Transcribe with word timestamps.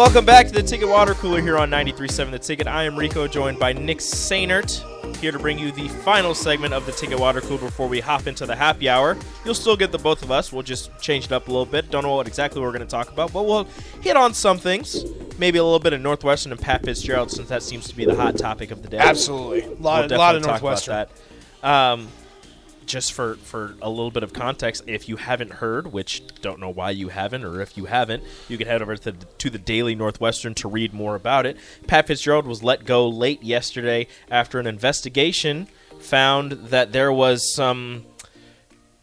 Welcome 0.00 0.24
back 0.24 0.46
to 0.46 0.52
the 0.54 0.62
Ticket 0.62 0.88
Water 0.88 1.12
Cooler 1.12 1.42
here 1.42 1.58
on 1.58 1.68
93.7 1.68 2.30
The 2.30 2.38
Ticket. 2.38 2.66
I 2.66 2.84
am 2.84 2.96
Rico, 2.96 3.28
joined 3.28 3.58
by 3.58 3.74
Nick 3.74 3.98
Sainert, 3.98 4.82
here 5.18 5.30
to 5.30 5.38
bring 5.38 5.58
you 5.58 5.72
the 5.72 5.88
final 5.88 6.34
segment 6.34 6.72
of 6.72 6.86
the 6.86 6.92
Ticket 6.92 7.20
Water 7.20 7.42
Cooler 7.42 7.60
before 7.60 7.86
we 7.86 8.00
hop 8.00 8.26
into 8.26 8.46
the 8.46 8.56
happy 8.56 8.88
hour. 8.88 9.18
You'll 9.44 9.54
still 9.54 9.76
get 9.76 9.92
the 9.92 9.98
both 9.98 10.22
of 10.22 10.30
us. 10.30 10.54
We'll 10.54 10.62
just 10.62 10.90
change 11.02 11.26
it 11.26 11.32
up 11.32 11.48
a 11.48 11.50
little 11.50 11.66
bit. 11.66 11.90
Don't 11.90 12.02
know 12.02 12.16
what 12.16 12.26
exactly 12.26 12.62
we're 12.62 12.70
going 12.70 12.80
to 12.80 12.86
talk 12.86 13.10
about, 13.10 13.30
but 13.34 13.44
we'll 13.44 13.64
hit 14.00 14.16
on 14.16 14.32
some 14.32 14.56
things. 14.56 15.04
Maybe 15.38 15.58
a 15.58 15.62
little 15.62 15.78
bit 15.78 15.92
of 15.92 16.00
Northwestern 16.00 16.50
and 16.50 16.60
Pat 16.60 16.82
Fitzgerald, 16.82 17.30
since 17.30 17.50
that 17.50 17.62
seems 17.62 17.86
to 17.88 17.94
be 17.94 18.06
the 18.06 18.16
hot 18.16 18.38
topic 18.38 18.70
of 18.70 18.82
the 18.82 18.88
day. 18.88 18.96
Absolutely. 18.96 19.64
A 19.64 19.74
lot, 19.82 20.08
We'll 20.08 20.18
lot 20.18 20.34
of 20.34 20.42
talk 20.42 20.62
Northwestern. 20.62 20.94
About 20.94 21.10
that. 21.60 21.68
Um, 21.92 22.08
just 22.90 23.12
for, 23.12 23.36
for 23.36 23.74
a 23.80 23.88
little 23.88 24.10
bit 24.10 24.22
of 24.22 24.32
context, 24.32 24.82
if 24.86 25.08
you 25.08 25.16
haven't 25.16 25.52
heard, 25.52 25.92
which 25.92 26.22
don't 26.42 26.58
know 26.58 26.68
why 26.68 26.90
you 26.90 27.08
haven't, 27.08 27.44
or 27.44 27.60
if 27.60 27.76
you 27.76 27.86
haven't, 27.86 28.22
you 28.48 28.58
can 28.58 28.66
head 28.66 28.82
over 28.82 28.96
to, 28.96 29.12
to 29.12 29.50
the 29.50 29.58
Daily 29.58 29.94
Northwestern 29.94 30.54
to 30.54 30.68
read 30.68 30.92
more 30.92 31.14
about 31.14 31.46
it. 31.46 31.56
Pat 31.86 32.08
Fitzgerald 32.08 32.46
was 32.46 32.62
let 32.62 32.84
go 32.84 33.08
late 33.08 33.42
yesterday 33.42 34.06
after 34.30 34.58
an 34.58 34.66
investigation 34.66 35.68
found 36.00 36.52
that 36.52 36.92
there 36.92 37.12
was 37.12 37.54
some 37.54 38.04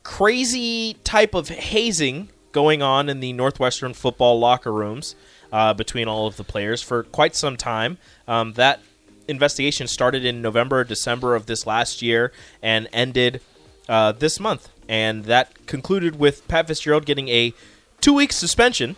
crazy 0.04 0.96
type 1.04 1.34
of 1.34 1.50
hazing 1.50 2.30
going 2.52 2.82
on 2.82 3.08
in 3.08 3.20
the 3.20 3.34
Northwestern 3.34 3.94
football 3.94 4.40
locker 4.40 4.74
rooms 4.74 5.16
uh, 5.52 5.74
between 5.74 6.08
all 6.08 6.28
of 6.28 6.38
the 6.38 6.44
players 6.44 6.82
for 6.82 7.04
quite 7.04 7.36
some 7.36 7.56
time. 7.56 7.98
Um, 8.28 8.54
that 8.54 8.82
investigation 9.28 9.88
started 9.88 10.26
in 10.26 10.42
November, 10.42 10.80
or 10.80 10.84
December 10.84 11.36
of 11.36 11.46
this 11.46 11.66
last 11.66 12.02
year 12.02 12.32
and 12.62 12.88
ended 12.92 13.42
uh, 13.90 14.12
this 14.12 14.40
month. 14.40 14.70
And 14.88 15.26
that 15.26 15.66
concluded 15.68 16.18
with 16.18 16.48
Pat 16.48 16.68
Fitzgerald 16.68 17.06
getting 17.06 17.28
a 17.30 17.54
two 18.00 18.14
week 18.14 18.32
suspension 18.32 18.96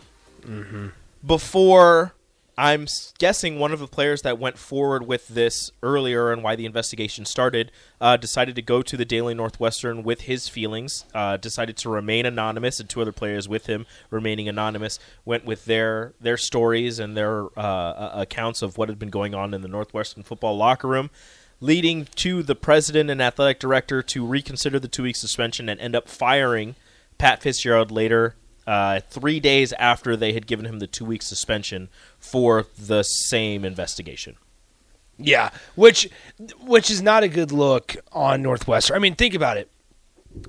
before 1.25 2.13
I'm 2.59 2.87
guessing 3.19 3.57
one 3.57 3.71
of 3.71 3.79
the 3.79 3.87
players 3.87 4.21
that 4.23 4.37
went 4.37 4.57
forward 4.57 5.07
with 5.07 5.29
this 5.29 5.71
earlier 5.81 6.29
and 6.29 6.43
why 6.43 6.57
the 6.57 6.65
investigation 6.65 7.23
started 7.23 7.71
uh, 8.01 8.17
decided 8.17 8.55
to 8.55 8.61
go 8.61 8.81
to 8.81 8.97
the 8.97 9.05
Daily 9.05 9.33
Northwestern 9.33 10.03
with 10.03 10.21
his 10.21 10.49
feelings, 10.49 11.05
uh, 11.15 11.37
decided 11.37 11.77
to 11.77 11.89
remain 11.89 12.25
anonymous, 12.25 12.81
and 12.81 12.89
two 12.89 13.01
other 13.01 13.13
players 13.13 13.47
with 13.47 13.67
him 13.67 13.85
remaining 14.09 14.49
anonymous 14.49 14.99
went 15.23 15.45
with 15.45 15.63
their 15.65 16.13
their 16.19 16.35
stories 16.35 16.99
and 16.99 17.15
their 17.15 17.45
uh, 17.57 17.61
uh, 17.61 18.11
accounts 18.15 18.61
of 18.61 18.77
what 18.77 18.89
had 18.89 18.99
been 18.99 19.09
going 19.09 19.33
on 19.33 19.53
in 19.53 19.61
the 19.61 19.69
Northwestern 19.69 20.23
football 20.23 20.57
locker 20.57 20.89
room. 20.89 21.09
Leading 21.61 22.05
to 22.15 22.41
the 22.41 22.55
president 22.55 23.09
and 23.09 23.21
athletic 23.21 23.59
director 23.59 24.01
to 24.01 24.25
reconsider 24.25 24.79
the 24.79 24.87
two 24.87 25.03
week 25.03 25.15
suspension 25.15 25.67
and 25.67 25.79
end 25.81 25.95
up 25.95 26.07
firing 26.07 26.75
Pat 27.17 27.41
Fitzgerald 27.41 27.91
later 27.91 28.35
uh, 28.65 28.99
three 29.09 29.39
days 29.39 29.73
after 29.73 30.15
they 30.15 30.31
had 30.31 30.45
given 30.45 30.65
him 30.65 30.79
the 30.79 30.87
two 30.87 31.03
week 31.03 31.21
suspension 31.21 31.89
for 32.19 32.67
the 32.77 33.03
same 33.03 33.65
investigation. 33.65 34.35
Yeah, 35.17 35.49
which 35.75 36.07
which 36.61 36.89
is 36.89 37.01
not 37.01 37.23
a 37.23 37.27
good 37.27 37.51
look 37.51 37.97
on 38.13 38.41
Northwestern. 38.41 38.95
I 38.95 38.99
mean, 38.99 39.15
think 39.15 39.33
about 39.33 39.57
it. 39.57 39.69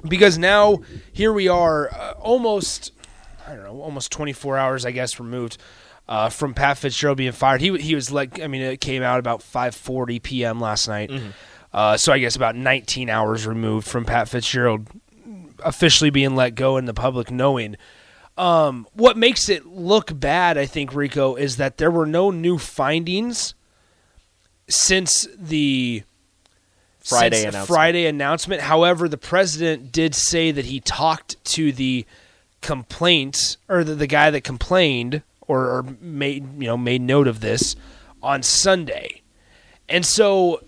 Because 0.06 0.36
now 0.36 0.80
here 1.12 1.32
we 1.32 1.48
are 1.48 1.90
uh, 1.92 2.12
almost 2.20 2.92
I 3.48 3.54
don't 3.54 3.64
know, 3.64 3.80
almost 3.80 4.12
24 4.12 4.58
hours 4.58 4.84
I 4.84 4.90
guess 4.92 5.18
removed 5.18 5.56
uh, 6.10 6.28
from 6.28 6.52
Pat 6.52 6.76
Fitzgerald 6.76 7.16
being 7.16 7.32
fired. 7.32 7.60
He 7.60 7.78
he 7.78 7.94
was 7.94 8.10
like 8.10 8.40
I 8.40 8.48
mean 8.48 8.60
it 8.60 8.80
came 8.80 9.02
out 9.02 9.20
about 9.20 9.40
5:40 9.40 10.20
p.m. 10.22 10.60
last 10.60 10.88
night. 10.88 11.10
Uh, 11.72 11.96
so 11.96 12.12
I 12.12 12.18
guess 12.18 12.34
about 12.34 12.56
19 12.56 13.08
hours 13.08 13.46
removed 13.46 13.86
from 13.86 14.04
Pat 14.04 14.28
Fitzgerald 14.28 14.88
officially 15.64 16.10
being 16.10 16.34
let 16.34 16.56
go 16.56 16.76
and 16.76 16.88
the 16.88 16.94
public 16.94 17.30
knowing. 17.30 17.76
Um, 18.36 18.88
what 18.94 19.16
makes 19.16 19.48
it 19.48 19.66
look 19.66 20.18
bad, 20.18 20.58
I 20.58 20.66
think, 20.66 20.94
Rico, 20.94 21.36
is 21.36 21.58
that 21.58 21.76
there 21.76 21.90
were 21.90 22.06
no 22.06 22.30
new 22.30 22.58
findings 22.58 23.54
since 24.68 25.28
the 25.38 26.02
Friday 26.98 27.42
since 27.42 27.54
announcement. 27.54 27.66
Friday 27.68 28.06
announcement. 28.06 28.62
However, 28.62 29.08
the 29.08 29.18
president 29.18 29.92
did 29.92 30.14
say 30.14 30.50
that 30.50 30.64
he 30.64 30.80
talked 30.80 31.42
to 31.44 31.70
the 31.70 32.04
complaint 32.62 33.58
or 33.68 33.84
the, 33.84 33.94
the 33.94 34.06
guy 34.06 34.30
that 34.30 34.42
complained 34.42 35.22
or, 35.50 35.66
or 35.78 35.82
made 36.00 36.60
you 36.62 36.66
know 36.68 36.76
made 36.76 37.02
note 37.02 37.26
of 37.26 37.40
this 37.40 37.74
on 38.22 38.42
Sunday, 38.42 39.22
and 39.88 40.04
so 40.06 40.62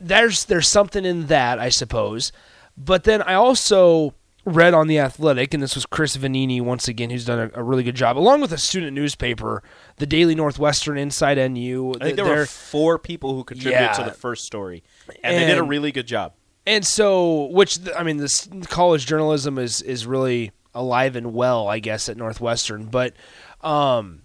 there's 0.00 0.44
there's 0.46 0.68
something 0.68 1.04
in 1.04 1.26
that 1.26 1.58
I 1.58 1.68
suppose. 1.68 2.32
But 2.76 3.04
then 3.04 3.22
I 3.22 3.34
also 3.34 4.14
read 4.44 4.74
on 4.74 4.86
the 4.86 4.98
Athletic, 4.98 5.54
and 5.54 5.62
this 5.62 5.74
was 5.74 5.86
Chris 5.86 6.16
Vannini 6.16 6.60
once 6.60 6.86
again, 6.88 7.10
who's 7.10 7.24
done 7.24 7.50
a, 7.54 7.60
a 7.60 7.62
really 7.62 7.82
good 7.82 7.96
job, 7.96 8.16
along 8.18 8.40
with 8.40 8.52
a 8.52 8.58
student 8.58 8.92
newspaper, 8.94 9.62
the 9.96 10.06
Daily 10.06 10.34
Northwestern 10.34 10.98
Inside 10.98 11.36
NU. 11.52 11.94
I 12.00 12.04
think 12.04 12.16
there 12.16 12.24
were 12.24 12.46
four 12.46 12.98
people 12.98 13.34
who 13.34 13.44
contributed 13.44 13.80
Yeah. 13.80 13.92
to 13.92 14.04
the 14.04 14.12
first 14.12 14.44
story, 14.44 14.82
and, 15.24 15.36
they 15.36 15.46
did 15.46 15.58
a 15.58 15.62
really 15.62 15.90
good 15.90 16.06
job. 16.06 16.32
And 16.66 16.84
so, 16.84 17.44
which 17.46 17.78
I 17.96 18.02
mean, 18.02 18.16
this 18.18 18.48
college 18.68 19.06
journalism 19.06 19.56
is 19.58 19.82
is 19.82 20.06
really 20.06 20.50
alive 20.74 21.16
and 21.16 21.32
well, 21.32 21.68
I 21.68 21.78
guess, 21.78 22.08
at 22.08 22.16
Northwestern. 22.16 22.84
But 22.86 23.14
um, 23.60 24.22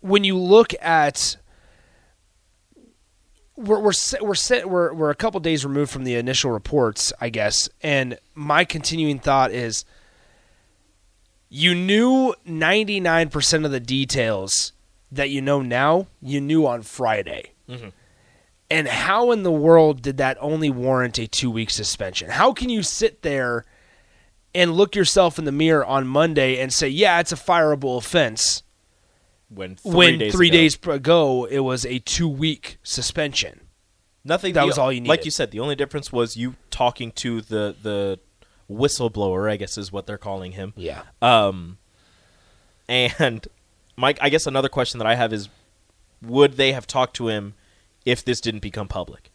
when 0.00 0.24
you 0.24 0.36
look 0.36 0.74
at 0.80 1.36
we're 3.56 3.80
we're 3.80 3.92
we're, 4.20 4.66
we're 4.66 4.94
we're 4.94 5.10
a 5.10 5.14
couple 5.14 5.40
days 5.40 5.64
removed 5.64 5.90
from 5.90 6.04
the 6.04 6.14
initial 6.16 6.50
reports, 6.50 7.12
I 7.20 7.28
guess, 7.28 7.68
and 7.82 8.18
my 8.34 8.64
continuing 8.64 9.18
thought 9.18 9.52
is, 9.52 9.84
you 11.48 11.74
knew 11.74 12.34
ninety 12.44 13.00
nine 13.00 13.28
percent 13.28 13.64
of 13.64 13.70
the 13.70 13.80
details 13.80 14.72
that 15.12 15.30
you 15.30 15.40
know 15.40 15.62
now. 15.62 16.08
You 16.20 16.40
knew 16.40 16.66
on 16.66 16.82
Friday. 16.82 17.52
And 18.70 18.88
how 18.88 19.30
in 19.30 19.42
the 19.42 19.52
world 19.52 20.02
did 20.02 20.16
that 20.16 20.36
only 20.40 20.70
warrant 20.70 21.18
a 21.18 21.26
two 21.28 21.50
week 21.50 21.70
suspension? 21.70 22.30
How 22.30 22.52
can 22.52 22.70
you 22.70 22.82
sit 22.82 23.22
there 23.22 23.64
and 24.54 24.72
look 24.72 24.94
yourself 24.94 25.38
in 25.38 25.44
the 25.44 25.52
mirror 25.52 25.84
on 25.84 26.06
Monday 26.06 26.58
and 26.60 26.72
say, 26.72 26.88
yeah, 26.88 27.18
it's 27.20 27.32
a 27.32 27.36
fireable 27.36 27.96
offense, 27.98 28.62
When 29.48 29.76
three 29.76 29.92
when 29.94 30.18
days 30.18 30.32
three 30.34 30.48
ago, 30.48 30.56
days 30.56 30.78
ago 30.82 31.44
it 31.46 31.60
was 31.60 31.84
a 31.84 31.98
two 32.00 32.28
week 32.28 32.78
suspension? 32.82 33.60
nothing. 34.24 34.54
that 34.54 34.60
the- 34.62 34.66
was 34.66 34.78
all 34.78 34.92
you 34.92 35.00
needed. 35.00 35.10
Like 35.10 35.24
you 35.24 35.30
said, 35.30 35.50
the 35.50 35.60
only 35.60 35.74
difference 35.76 36.12
was 36.12 36.36
you 36.36 36.54
talking 36.70 37.12
to 37.12 37.40
the 37.40 37.74
the 37.82 38.18
whistleblower. 38.70 39.50
I 39.50 39.56
guess 39.56 39.76
is 39.76 39.92
what 39.92 40.06
they're 40.06 40.16
calling 40.18 40.52
him. 40.52 40.72
Yeah. 40.76 41.02
Um, 41.20 41.78
and 42.88 43.46
Mike, 43.96 44.18
I 44.20 44.28
guess 44.28 44.46
another 44.46 44.68
question 44.68 44.98
that 44.98 45.06
I 45.06 45.14
have 45.14 45.32
is, 45.32 45.48
would 46.22 46.54
they 46.56 46.72
have 46.72 46.86
talked 46.86 47.14
to 47.16 47.28
him 47.28 47.54
if 48.04 48.24
this 48.24 48.40
didn't 48.40 48.60
become 48.60 48.88
public? 48.88 49.30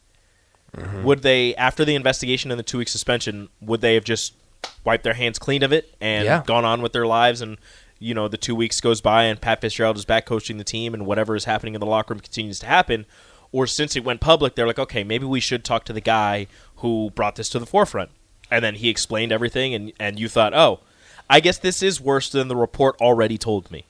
Mm-hmm. 0.75 1.03
Would 1.03 1.23
they, 1.23 1.55
after 1.55 1.83
the 1.83 1.95
investigation 1.95 2.51
and 2.51 2.59
the 2.59 2.63
two 2.63 2.77
week 2.77 2.87
suspension, 2.89 3.49
would 3.61 3.81
they 3.81 3.95
have 3.95 4.03
just 4.03 4.33
wiped 4.83 5.03
their 5.03 5.13
hands 5.13 5.39
clean 5.39 5.63
of 5.63 5.71
it 5.73 5.93
and 6.01 6.25
Yeah. 6.25 6.43
gone 6.45 6.65
on 6.65 6.81
with 6.81 6.93
their 6.93 7.07
lives? 7.07 7.41
And 7.41 7.57
you 8.01 8.13
know, 8.13 8.27
the 8.29 8.37
two 8.37 8.55
weeks 8.55 8.79
goes 8.79 9.01
by 9.01 9.23
and 9.25 9.41
Pat 9.41 9.59
Fitzgerald 9.59 9.97
is 9.97 10.05
back 10.05 10.25
coaching 10.25 10.57
the 10.57 10.63
team, 10.63 10.93
and 10.93 11.05
whatever 11.05 11.35
is 11.35 11.43
happening 11.45 11.73
in 11.75 11.81
the 11.81 11.85
locker 11.85 12.13
room 12.13 12.21
continues 12.21 12.59
to 12.59 12.65
happen. 12.65 13.05
Or 13.51 13.67
since 13.67 13.95
it 13.95 14.03
went 14.05 14.21
public, 14.21 14.55
they're 14.55 14.67
like, 14.67 14.79
okay, 14.79 15.03
maybe 15.03 15.25
we 15.25 15.39
should 15.39 15.63
talk 15.65 15.83
to 15.85 15.93
the 15.93 15.99
guy 16.01 16.47
who 16.77 17.11
brought 17.15 17.35
this 17.35 17.49
to 17.49 17.59
the 17.59 17.65
forefront. 17.65 18.11
And 18.51 18.63
then 18.63 18.75
he 18.75 18.89
explained 18.89 19.31
everything, 19.31 19.73
and, 19.73 19.91
and 19.99 20.19
you 20.19 20.29
thought, 20.29 20.53
oh, 20.53 20.79
I 21.29 21.39
guess 21.39 21.57
this 21.57 21.83
is 21.83 21.99
worse 21.99 22.29
than 22.29 22.47
the 22.47 22.55
report 22.55 22.95
already 23.01 23.37
told 23.37 23.69
me. 23.69 23.85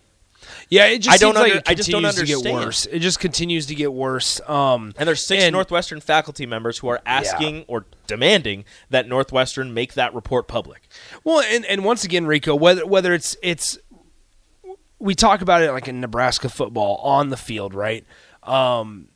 Yeah, 0.69 0.85
it 0.87 0.99
just 0.99 1.13
I 1.13 1.17
don't 1.17 1.35
seems 1.35 1.43
like 1.43 1.51
under- 1.57 1.63
I 1.67 1.73
just 1.73 1.89
don't 1.89 2.03
continues 2.03 2.15
to 2.15 2.25
get 2.25 2.35
understand. 2.37 2.65
worse. 2.65 2.85
It 2.87 2.99
just 2.99 3.19
continues 3.19 3.65
to 3.67 3.75
get 3.75 3.93
worse. 3.93 4.41
Um, 4.47 4.93
And 4.97 5.07
there's 5.07 5.25
six 5.25 5.43
And- 5.43 5.53
Northwestern 5.53 6.01
faculty 6.01 6.45
members 6.45 6.77
who 6.79 6.87
are 6.89 7.01
asking 7.05 7.65
or 7.67 7.85
demanding 8.07 8.65
that 8.89 9.07
Northwestern 9.07 9.73
make 9.73 9.93
that 9.93 10.13
report 10.13 10.47
public. 10.47 10.87
Well, 11.23 11.41
and, 11.41 11.65
and 11.65 11.83
once 11.83 12.03
again, 12.03 12.25
Rico, 12.25 12.55
whether 12.55 12.85
whether 12.85 13.13
it's 13.13 13.35
it's 13.41 13.77
we 14.99 15.15
talk 15.15 15.41
about 15.41 15.61
it 15.61 15.71
like 15.71 15.87
in 15.87 16.01
Nebraska 16.01 16.49
football 16.49 16.97
on 16.97 17.29
the 17.29 17.37
field, 17.37 17.73
right? 17.73 18.05
Um, 18.43 19.07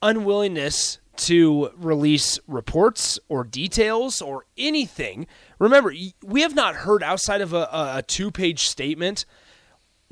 unwillingness 0.00 0.98
to 1.14 1.70
release 1.76 2.38
reports 2.46 3.18
or 3.28 3.44
details 3.44 4.22
or 4.22 4.46
anything. 4.56 5.26
Remember, 5.58 5.92
we 6.24 6.40
have 6.42 6.54
not 6.54 6.74
heard 6.74 7.02
outside 7.02 7.40
of 7.40 7.52
a, 7.52 7.68
a, 7.72 7.92
a 7.98 8.02
two-page 8.06 8.66
statement. 8.66 9.24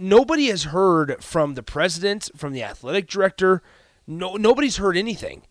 Nobody 0.00 0.47
has 0.47 0.64
heard 0.64 1.23
from 1.23 1.55
the 1.55 1.62
president, 1.62 2.31
from 2.35 2.55
the 2.55 2.62
athletic 2.62 3.06
director. 3.06 3.62
No, 4.06 4.37
nobody's 4.37 4.79
heard 4.79 4.97
anything. 4.97 5.43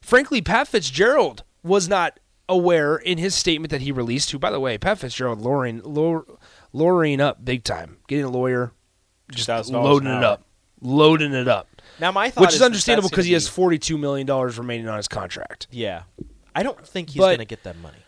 Frankly, 0.00 0.42
Pat 0.42 0.66
Fitzgerald 0.66 1.44
was 1.62 1.88
not 1.88 2.18
aware 2.48 2.96
in 2.96 3.18
his 3.18 3.34
statement 3.34 3.70
that 3.70 3.82
he 3.82 3.92
released. 3.92 4.32
Who, 4.32 4.38
by 4.40 4.50
the 4.50 4.58
way, 4.58 4.76
Pat 4.76 4.98
Fitzgerald 4.98 5.40
luring, 5.40 5.82
lure, 5.82 6.24
lawyering 6.72 7.20
up 7.20 7.44
big 7.44 7.62
time, 7.62 7.98
getting 8.08 8.24
a 8.24 8.28
lawyer, 8.28 8.72
just 9.30 9.48
loading 9.70 10.08
it 10.10 10.24
up, 10.24 10.42
loading 10.80 11.32
it 11.32 11.46
up, 11.46 11.68
Now 12.00 12.10
my 12.10 12.30
thought 12.30 12.42
which 12.42 12.54
is 12.54 12.58
that 12.58 12.66
understandable 12.66 13.08
because 13.08 13.26
he 13.26 13.34
has 13.34 13.48
forty-two 13.48 13.98
million 13.98 14.26
dollars 14.26 14.58
remaining 14.58 14.88
on 14.88 14.96
his 14.96 15.08
contract. 15.08 15.68
Yeah, 15.70 16.02
I 16.54 16.62
don't 16.62 16.84
think 16.86 17.10
he's 17.10 17.20
going 17.20 17.38
to 17.38 17.44
get 17.44 17.62
that 17.62 17.78
money. 17.78 17.98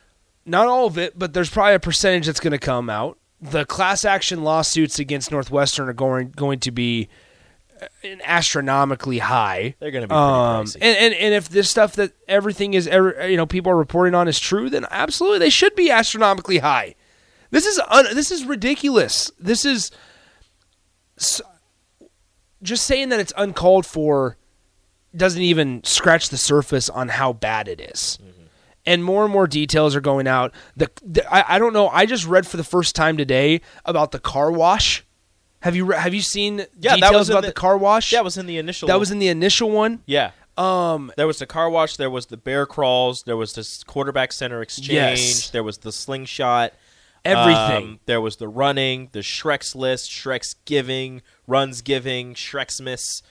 Not 0.45 0.67
all 0.67 0.87
of 0.87 0.99
it, 0.99 1.17
but 1.19 1.35
there's 1.35 1.51
probably 1.51 1.75
a 1.75 1.81
percentage 1.81 2.27
that's 2.27 2.41
going 2.41 2.53
to 2.53 2.59
come 2.59 2.91
out. 2.91 3.19
The 3.41 3.65
class 3.65 4.05
action 4.05 4.43
lawsuits 4.43 4.99
against 4.99 5.31
Northwestern 5.31 5.89
are 5.89 5.93
going 5.93 6.31
going 6.31 6.59
to 6.61 6.73
be 6.73 7.09
uh, 7.81 7.87
astronomically 8.25 9.19
high. 9.19 9.77
They're 9.79 9.93
going 9.93 10.03
to 10.03 10.09
be 10.09 10.15
pretty 10.15 10.23
Um, 10.23 10.67
and, 10.81 10.97
and 10.99 11.15
and 11.15 11.35
if 11.35 11.49
this 11.49 11.71
stuff 11.71 11.95
that 11.97 12.13
everything 12.27 12.75
is 12.75 12.89
ever 12.89 13.29
you 13.29 13.37
know 13.37 13.47
people 13.47 13.71
are 13.71 13.77
reporting 13.77 14.15
on 14.15 14.27
is 14.27 14.41
true, 14.41 14.69
then 14.69 14.87
absolutely 14.91 15.39
they 15.39 15.51
should 15.51 15.75
be 15.77 15.91
astronomically 15.91 16.59
high. 16.59 16.97
This 17.51 17.65
is 17.65 17.81
un, 17.89 18.07
this 18.15 18.31
is 18.31 18.45
ridiculous. 18.45 19.31
This 19.39 19.65
is 19.65 19.91
just 22.63 22.85
saying 22.85 23.11
that 23.11 23.21
it's 23.21 23.33
uncalled 23.37 23.87
for 23.87 24.37
doesn't 25.17 25.43
even 25.43 25.83
scratch 25.85 26.29
the 26.29 26.37
surface 26.37 26.89
on 26.91 27.09
how 27.09 27.33
bad 27.33 27.69
it 27.69 27.81
is. 27.81 28.19
And 28.89 29.05
more 29.05 29.25
and 29.25 29.33
more 29.33 29.47
details 29.47 29.95
are 29.95 30.01
going 30.01 30.27
out. 30.27 30.53
The, 30.77 30.91
the 31.05 31.33
I, 31.33 31.57
I 31.57 31.59
don't 31.59 31.73
know. 31.73 31.89
I 31.89 32.07
just 32.07 32.27
read 32.27 32.47
for 32.47 32.57
the 32.57 32.65
first 32.65 32.97
time 32.97 33.17
today 33.17 33.61
about 33.85 34.11
the 34.13 34.19
car 34.19 34.51
wash. 34.51 35.05
Have 35.61 35.75
you 35.77 35.85
re- 35.87 35.97
have 35.99 36.15
you 36.15 36.21
seen 36.23 36.59
Yeah, 36.79 36.93
that 36.93 36.95
details 36.97 37.15
was 37.15 37.31
about 37.31 37.41
the- 37.43 37.49
the, 37.49 37.53
car 37.53 37.77
wash? 37.77 38.11
that 38.13 38.25
was 38.25 38.37
in 38.39 38.47
the 38.47 38.59
initial. 38.59 38.89
that 38.89 38.99
was 38.99 39.11
in 39.11 39.19
the 39.19 39.29
initial 39.29 39.71
one. 39.71 40.03
yeah. 40.07 40.31
Um, 40.57 41.13
There 41.17 41.27
was 41.29 41.39
the 41.39 41.47
car 41.47 41.71
wash. 41.71 41.97
There 41.97 42.11
was 42.11 42.27
the 42.27 42.37
bear 42.37 42.67
crawls. 42.67 43.23
There 43.25 43.37
was 43.37 43.53
this 43.55 43.85
quarterback 43.85 44.33
center 44.33 44.61
exchange. 44.63 44.89
Yes. 44.91 45.51
There 45.51 45.63
was 45.63 45.79
the 45.79 45.93
slingshot. 45.93 46.73
everything. 47.25 47.85
Um, 47.91 48.01
there 48.07 48.21
was 48.21 48.37
the 48.37 48.49
running, 48.49 49.09
the 49.13 49.21
Shrek's 49.21 49.75
list, 49.77 50.11
Shrek's 50.11 50.55
giving, 50.65 51.23
runs 51.47 51.83
giving, 51.83 52.35
Shrek's 52.35 52.81
miss, 52.81 53.23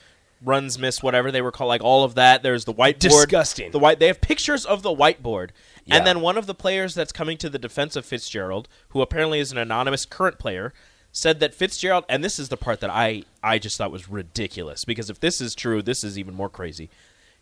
runs 0.44 0.78
miss, 0.78 1.02
whatever 1.02 1.30
they 1.30 1.42
were 1.42 1.52
called, 1.52 1.68
like 1.68 1.82
all 1.82 2.04
of 2.04 2.14
that. 2.14 2.42
There's 2.42 2.64
the 2.64 2.74
whiteboard. 2.74 2.98
Disgusting. 2.98 3.70
The 3.70 3.78
white. 3.78 3.98
They 3.98 4.06
have 4.06 4.20
pictures 4.20 4.64
of 4.64 4.82
the 4.82 4.94
whiteboard, 4.94 5.50
Yeah. 5.84 5.96
and 5.96 6.06
then 6.06 6.20
one 6.20 6.36
of 6.36 6.46
the 6.46 6.54
players 6.54 6.94
that's 6.94 7.12
coming 7.12 7.38
to 7.38 7.48
the 7.48 7.58
defense 7.58 7.96
of 7.96 8.04
Fitzgerald, 8.04 8.68
who 8.90 9.02
apparently 9.02 9.40
is 9.40 9.52
an 9.52 9.58
anonymous 9.58 10.04
current 10.04 10.38
player, 10.38 10.72
said 11.12 11.40
that 11.40 11.54
Fitzgerald, 11.54 12.04
and 12.08 12.22
this 12.22 12.38
is 12.38 12.48
the 12.48 12.56
part 12.56 12.80
that 12.80 12.90
I 12.90 13.24
I 13.42 13.58
just 13.58 13.76
thought 13.76 13.90
was 13.90 14.08
ridiculous 14.08 14.84
because 14.84 15.10
if 15.10 15.20
this 15.20 15.40
is 15.40 15.54
true, 15.54 15.82
this 15.82 16.04
is 16.04 16.18
even 16.18 16.34
more 16.34 16.50
crazy. 16.50 16.90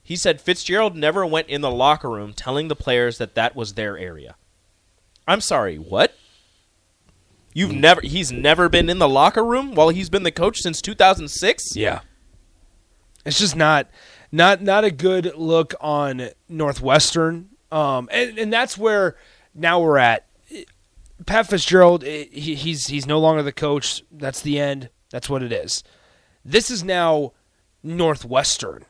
He 0.02 0.16
said 0.16 0.40
Fitzgerald 0.40 0.94
never 0.96 1.26
went 1.26 1.48
in 1.48 1.62
the 1.62 1.70
locker 1.70 2.08
room 2.08 2.32
telling 2.32 2.68
the 2.68 2.76
players 2.76 3.18
that 3.18 3.34
that 3.34 3.56
was 3.56 3.74
their 3.74 3.98
area. 3.98 4.36
I'm 5.26 5.40
sorry, 5.40 5.76
what? 5.76 6.14
You've 7.52 7.72
mm. 7.72 7.80
never 7.80 8.00
he's 8.02 8.30
never 8.30 8.68
been 8.68 8.88
in 8.88 8.98
the 8.98 9.08
locker 9.08 9.44
room 9.44 9.74
while 9.74 9.88
he's 9.88 10.08
been 10.08 10.22
the 10.22 10.30
coach 10.30 10.58
since 10.58 10.80
2006? 10.80 11.74
Yeah. 11.74 12.00
It's 13.26 13.38
just 13.38 13.56
not 13.56 13.90
not 14.32 14.62
not 14.62 14.84
a 14.84 14.90
good 14.90 15.32
look 15.36 15.74
on 15.80 16.30
Northwestern. 16.48 17.50
Um 17.70 18.08
and, 18.12 18.38
and 18.38 18.52
that's 18.52 18.78
where 18.78 19.16
now 19.54 19.80
we're 19.80 19.98
at. 19.98 20.26
Pat 21.26 21.48
Fitzgerald 21.48 22.04
eh, 22.04 22.26
he, 22.30 22.54
he's 22.54 22.86
he's 22.86 23.06
no 23.06 23.18
longer 23.18 23.42
the 23.42 23.52
coach. 23.52 24.02
That's 24.10 24.40
the 24.40 24.58
end. 24.58 24.88
That's 25.10 25.28
what 25.28 25.42
it 25.42 25.52
is. 25.52 25.82
This 26.44 26.70
is 26.70 26.84
now 26.84 27.32
Northwestern 27.82 28.84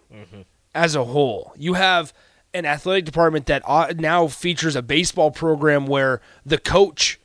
as 0.75 0.95
a 0.95 1.05
whole. 1.05 1.53
You 1.57 1.75
have 1.75 2.13
an 2.55 2.67
athletic 2.67 3.05
department 3.05 3.47
that 3.47 3.63
uh, 3.67 3.93
now 3.97 4.27
features 4.29 4.77
a 4.77 4.83
baseball 4.83 5.31
program 5.31 5.87
where 5.87 6.21
the 6.45 6.59
coach 6.59 7.21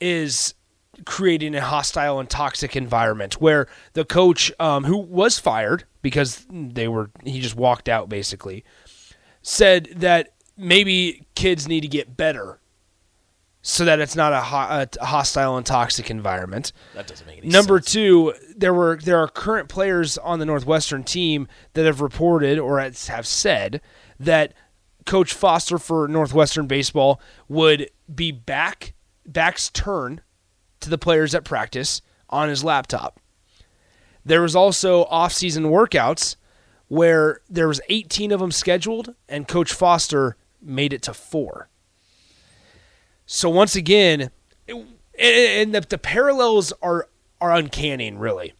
is 0.00 0.54
creating 1.04 1.54
a 1.54 1.60
hostile 1.60 2.18
and 2.18 2.30
toxic 2.30 2.74
environment 2.76 3.34
where 3.40 3.66
the 3.92 4.04
coach 4.04 4.52
um, 4.58 4.84
who 4.84 4.96
was 4.96 5.38
fired 5.38 5.84
because 6.02 6.46
they 6.50 6.88
were 6.88 7.10
he 7.24 7.40
just 7.40 7.56
walked 7.56 7.88
out 7.88 8.08
basically 8.08 8.64
said 9.42 9.88
that 9.96 10.32
maybe 10.56 11.26
kids 11.34 11.68
need 11.68 11.82
to 11.82 11.88
get 11.88 12.16
better 12.16 12.60
so 13.62 13.84
that 13.84 13.98
it's 13.98 14.14
not 14.14 14.32
a, 14.32 14.40
ho- 14.40 14.86
a 15.00 15.04
hostile 15.04 15.56
and 15.56 15.66
toxic 15.66 16.08
environment 16.08 16.72
That 16.94 17.08
doesn't 17.08 17.26
make 17.26 17.38
any 17.38 17.50
sense. 17.50 17.52
Number 17.52 17.78
sense. 17.80 17.92
two, 17.92 18.34
there 18.56 18.72
were 18.72 18.96
there 18.96 19.18
are 19.18 19.28
current 19.28 19.68
players 19.68 20.16
on 20.18 20.38
the 20.38 20.46
Northwestern 20.46 21.02
team 21.02 21.48
that 21.74 21.84
have 21.84 22.00
reported 22.00 22.58
or 22.58 22.78
have 22.78 23.26
said 23.26 23.80
that 24.20 24.54
Coach 25.04 25.34
Foster 25.34 25.78
for 25.78 26.06
Northwestern 26.08 26.66
baseball 26.66 27.20
would 27.48 27.90
be 28.12 28.30
back 28.32 28.94
back's 29.26 29.68
turn 29.70 30.20
to 30.86 30.90
the 30.90 30.98
players 30.98 31.34
at 31.34 31.44
practice 31.44 32.00
on 32.30 32.48
his 32.48 32.64
laptop. 32.64 33.20
There 34.24 34.42
was 34.42 34.56
also 34.56 35.04
off-season 35.04 35.64
workouts 35.64 36.36
where 36.88 37.40
there 37.50 37.68
was 37.68 37.80
18 37.88 38.32
of 38.32 38.40
them 38.40 38.50
scheduled 38.52 39.14
and 39.28 39.46
Coach 39.46 39.72
Foster 39.72 40.36
made 40.62 40.92
it 40.92 41.02
to 41.02 41.12
4. 41.14 41.68
So 43.26 43.50
once 43.50 43.76
again, 43.76 44.30
it- 44.66 44.86
and 45.18 45.74
the, 45.74 45.80
the 45.80 45.98
parallels 45.98 46.72
are 46.82 47.08
are 47.40 47.52
uncanny, 47.52 48.10
really, 48.12 48.54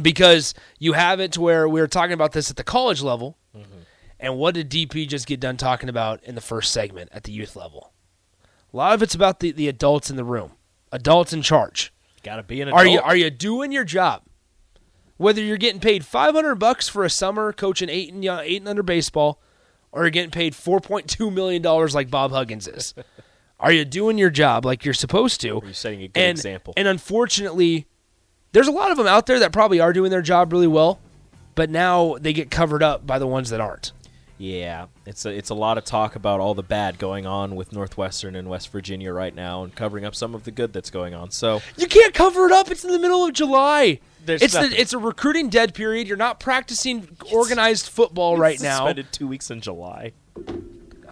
because 0.00 0.54
you 0.78 0.92
have 0.92 1.18
it 1.20 1.32
to 1.32 1.40
where 1.40 1.68
we 1.68 1.80
were 1.80 1.88
talking 1.88 2.12
about 2.12 2.32
this 2.32 2.50
at 2.50 2.56
the 2.56 2.64
college 2.64 3.02
level, 3.02 3.36
mm-hmm. 3.56 3.80
and 4.20 4.36
what 4.36 4.54
did 4.54 4.70
DP 4.70 5.08
just 5.08 5.26
get 5.26 5.40
done 5.40 5.56
talking 5.56 5.88
about 5.88 6.22
in 6.24 6.34
the 6.34 6.40
first 6.40 6.72
segment 6.72 7.10
at 7.12 7.24
the 7.24 7.32
youth 7.32 7.56
level? 7.56 7.92
A 8.72 8.76
lot 8.76 8.94
of 8.94 9.02
it's 9.02 9.14
about 9.14 9.40
the, 9.40 9.50
the 9.50 9.68
adults 9.68 10.10
in 10.10 10.16
the 10.16 10.24
room, 10.24 10.52
adults 10.92 11.32
in 11.32 11.42
charge. 11.42 11.92
Got 12.22 12.36
to 12.36 12.42
be 12.42 12.60
an 12.60 12.68
Are 12.70 12.86
you 12.86 13.00
are 13.00 13.16
you 13.16 13.30
doing 13.30 13.72
your 13.72 13.84
job? 13.84 14.22
Whether 15.16 15.42
you're 15.42 15.56
getting 15.56 15.80
paid 15.80 16.04
500 16.04 16.56
bucks 16.56 16.88
for 16.88 17.04
a 17.04 17.10
summer 17.10 17.52
coaching 17.52 17.88
eight 17.88 18.12
and 18.12 18.22
young- 18.22 18.42
eight 18.44 18.60
and 18.60 18.68
under 18.68 18.82
baseball, 18.84 19.40
or 19.90 20.02
you're 20.02 20.10
getting 20.10 20.30
paid 20.30 20.52
4.2 20.52 21.32
million 21.32 21.60
dollars 21.60 21.94
like 21.94 22.10
Bob 22.10 22.30
Huggins 22.30 22.68
is, 22.68 22.94
are 23.60 23.72
you 23.72 23.84
doing 23.84 24.16
your 24.18 24.30
job 24.30 24.64
like 24.64 24.84
you're 24.84 24.94
supposed 24.94 25.40
to? 25.40 25.58
Are 25.58 25.66
you 25.66 25.72
setting 25.72 26.02
a 26.02 26.08
good 26.08 26.20
and, 26.20 26.38
example? 26.38 26.74
And 26.76 26.86
unfortunately, 26.86 27.86
there's 28.52 28.68
a 28.68 28.72
lot 28.72 28.90
of 28.90 28.96
them 28.96 29.06
out 29.06 29.26
there 29.26 29.40
that 29.40 29.52
probably 29.52 29.80
are 29.80 29.92
doing 29.92 30.10
their 30.10 30.22
job 30.22 30.52
really 30.52 30.66
well, 30.66 31.00
but 31.54 31.68
now 31.68 32.16
they 32.20 32.32
get 32.32 32.50
covered 32.50 32.82
up 32.82 33.06
by 33.06 33.18
the 33.18 33.26
ones 33.26 33.50
that 33.50 33.60
aren't. 33.60 33.92
Yeah, 34.38 34.86
it's 35.04 35.26
a, 35.26 35.30
it's 35.30 35.50
a 35.50 35.54
lot 35.54 35.78
of 35.78 35.84
talk 35.84 36.14
about 36.14 36.38
all 36.38 36.54
the 36.54 36.62
bad 36.62 36.98
going 36.98 37.26
on 37.26 37.56
with 37.56 37.72
Northwestern 37.72 38.36
and 38.36 38.48
West 38.48 38.70
Virginia 38.70 39.12
right 39.12 39.34
now, 39.34 39.64
and 39.64 39.74
covering 39.74 40.04
up 40.04 40.14
some 40.14 40.34
of 40.34 40.44
the 40.44 40.52
good 40.52 40.72
that's 40.72 40.90
going 40.90 41.12
on. 41.12 41.32
So 41.32 41.60
You 41.76 41.88
can't 41.88 42.14
cover 42.14 42.46
it 42.46 42.52
up. 42.52 42.70
It's 42.70 42.84
in 42.84 42.92
the 42.92 43.00
middle 43.00 43.24
of 43.24 43.32
July. 43.32 43.98
There's 44.24 44.42
it's 44.42 44.54
the, 44.54 44.80
it's 44.80 44.92
a 44.92 44.98
recruiting 44.98 45.48
dead 45.48 45.74
period. 45.74 46.06
You're 46.06 46.16
not 46.16 46.38
practicing 46.38 47.16
organized 47.32 47.88
football 47.88 48.36
right 48.36 48.60
now. 48.60 48.78
suspended 48.78 49.06
two 49.10 49.26
weeks 49.26 49.50
in 49.50 49.60
July. 49.60 50.12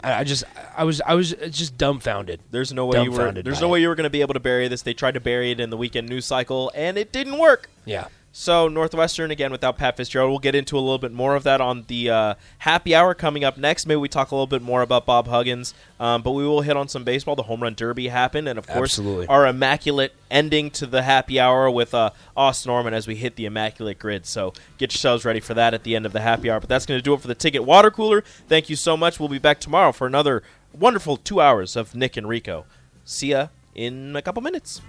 I, 0.04 0.21
I 0.21 0.25
just 0.25 0.45
I 0.76 0.85
was 0.85 1.00
I 1.00 1.14
was 1.14 1.35
just 1.50 1.76
dumbfounded. 1.76 2.40
There's 2.50 2.73
no 2.73 2.87
way 2.87 3.02
you 3.02 3.11
were. 3.11 3.33
There's 3.33 3.61
no 3.61 3.68
it. 3.68 3.71
way 3.71 3.80
you 3.80 3.88
were 3.88 3.97
going 3.97 4.04
to 4.04 4.11
be 4.11 4.21
able 4.21 4.35
to 4.35 4.40
bury 4.40 4.68
this. 4.68 4.83
They 4.83 4.95
tried 4.95 5.14
to 5.14 5.21
bury 5.21 5.50
it 5.50 5.59
in 5.59 5.71
the 5.71 5.76
weekend 5.76 6.09
news 6.09 6.26
cycle, 6.26 6.71
and 6.75 6.97
it 6.97 7.11
didn't 7.11 7.38
work. 7.38 7.68
Yeah. 7.85 8.06
So 8.38 8.69
Northwestern 8.69 9.31
again 9.31 9.50
without 9.50 9.78
Pat 9.78 9.97
Fitzgerald. 9.97 10.28
We'll 10.28 10.38
get 10.40 10.55
into 10.55 10.76
a 10.76 10.78
little 10.78 10.99
bit 10.99 11.11
more 11.11 11.37
of 11.37 11.43
that 11.45 11.62
on 11.62 11.85
the 11.88 12.11
uh, 12.11 12.35
happy 12.59 12.95
hour 12.95 13.14
coming 13.14 13.45
up 13.45 13.57
next. 13.57 13.87
Maybe 13.87 13.97
we 13.97 14.11
talk 14.11 14.31
a 14.31 14.35
little 14.35 14.47
bit 14.47 14.61
more 14.61 14.83
about 14.83 15.07
Bob 15.07 15.26
Huggins, 15.26 15.73
um, 15.99 16.21
but 16.21 16.33
we 16.33 16.47
will 16.47 16.61
hit 16.61 16.76
on 16.76 16.87
some 16.87 17.02
baseball. 17.02 17.35
The 17.35 17.45
home 17.45 17.62
run 17.62 17.73
derby 17.73 18.09
happened, 18.09 18.47
and 18.47 18.59
of 18.59 18.66
course 18.66 18.99
Absolutely. 18.99 19.26
our 19.28 19.47
immaculate 19.47 20.12
ending 20.31 20.71
to 20.73 20.87
the 20.87 21.00
happy 21.00 21.40
hour 21.40 21.71
with 21.71 21.95
uh, 21.95 22.11
Austin 22.37 22.69
Norman 22.69 22.93
as 22.93 23.07
we 23.07 23.16
hit 23.16 23.37
the 23.37 23.47
immaculate 23.47 23.99
grid. 23.99 24.26
So 24.26 24.52
get 24.76 24.93
yourselves 24.93 25.25
ready 25.25 25.40
for 25.40 25.55
that 25.55 25.73
at 25.73 25.85
the 25.85 25.97
end 25.97 26.05
of 26.05 26.12
the 26.12 26.21
happy 26.21 26.50
hour. 26.50 26.61
But 26.61 26.69
that's 26.69 26.85
going 26.85 26.99
to 26.99 27.02
do 27.02 27.14
it 27.14 27.23
for 27.23 27.28
the 27.28 27.35
ticket 27.35 27.64
water 27.64 27.90
cooler. 27.90 28.21
Thank 28.49 28.69
you 28.69 28.76
so 28.76 28.99
much. 28.99 29.19
We'll 29.19 29.31
be 29.31 29.38
back 29.38 29.61
tomorrow 29.61 29.93
for 29.93 30.07
another 30.07 30.43
wonderful 30.78 31.16
two 31.16 31.40
hours 31.40 31.75
of 31.75 31.95
Nick 31.95 32.19
and 32.19 32.28
Rico. 32.28 32.66
See 33.02 33.28
ya 33.28 33.49
in 33.75 34.14
a 34.14 34.21
couple 34.21 34.43
minutes. 34.43 34.83